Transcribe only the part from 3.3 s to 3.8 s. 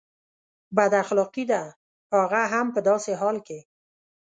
کې.